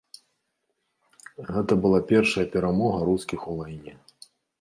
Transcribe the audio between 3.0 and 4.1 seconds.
рускіх у вайне.